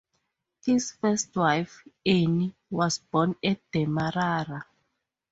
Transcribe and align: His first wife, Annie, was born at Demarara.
His 0.65 0.93
first 0.93 1.35
wife, 1.35 1.87
Annie, 2.03 2.55
was 2.71 2.97
born 2.97 3.35
at 3.43 3.59
Demarara. 3.71 4.63